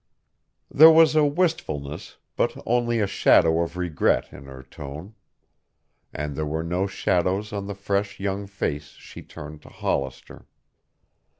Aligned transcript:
There 0.71 0.89
was 0.89 1.15
a 1.15 1.23
wistfulness, 1.23 2.17
but 2.35 2.57
only 2.65 2.99
a 2.99 3.05
shadow 3.05 3.61
of 3.61 3.77
regret 3.77 4.33
in 4.33 4.45
her 4.45 4.63
tone. 4.63 5.13
And 6.11 6.35
there 6.35 6.43
were 6.47 6.63
no 6.63 6.87
shadows 6.87 7.53
on 7.53 7.67
the 7.67 7.75
fresh, 7.75 8.19
young 8.19 8.47
face 8.47 8.93
she 8.97 9.21
turned 9.21 9.61
to 9.61 9.69
Hollister. 9.69 10.47